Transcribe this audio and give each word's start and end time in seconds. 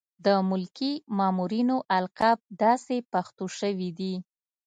د 0.25 0.27
ملکي 0.49 0.93
مامورینو 1.17 1.77
القاب 1.97 2.37
داسې 2.63 2.95
پښتو 3.11 3.45
شوي 3.59 3.89
دي. 3.99 4.13